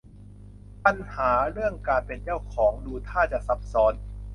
[0.85, 3.93] ปัญหาเรื่องการเป็นเจ้าของดูท่าจะซับซ้อน